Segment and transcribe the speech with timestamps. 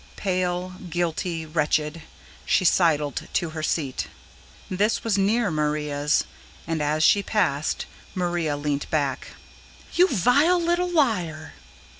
[0.15, 2.01] Pale, guilty, wretched,
[2.43, 4.07] she sidled to her seat.
[4.67, 6.23] This was near Maria's,
[6.65, 7.85] and, as she passed,
[8.15, 9.33] Maria leant back.
[9.93, 11.53] "You VILE little liar!"